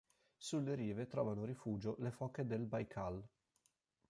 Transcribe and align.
Sulle 0.39 0.71
rive 0.73 1.05
trovano 1.05 1.45
rifugio 1.45 1.93
le 1.99 2.09
foche 2.09 2.47
del 2.47 2.65
Baikal. 2.65 3.23